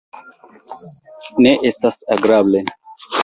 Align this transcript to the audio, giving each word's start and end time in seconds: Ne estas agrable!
Ne 1.47 1.53
estas 1.71 2.01
agrable! 2.17 2.65